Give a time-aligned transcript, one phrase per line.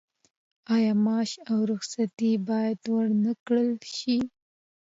[0.75, 4.17] آیا معاش او رخصتي باید ورنکړل شي؟